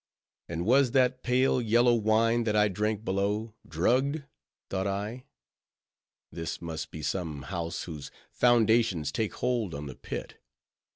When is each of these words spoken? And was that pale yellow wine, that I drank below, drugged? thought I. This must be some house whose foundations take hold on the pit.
And 0.49 0.65
was 0.65 0.93
that 0.93 1.21
pale 1.21 1.61
yellow 1.61 1.93
wine, 1.93 2.43
that 2.45 2.55
I 2.55 2.69
drank 2.69 3.05
below, 3.05 3.53
drugged? 3.67 4.23
thought 4.71 4.87
I. 4.87 5.25
This 6.31 6.59
must 6.59 6.89
be 6.89 7.03
some 7.03 7.43
house 7.43 7.83
whose 7.83 8.09
foundations 8.31 9.11
take 9.11 9.35
hold 9.35 9.75
on 9.75 9.85
the 9.85 9.93
pit. 9.93 10.39